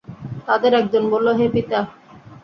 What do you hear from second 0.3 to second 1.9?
তাদের একজন বলল, হে পিতা!